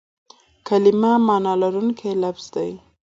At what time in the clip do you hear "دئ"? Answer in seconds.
2.53-2.71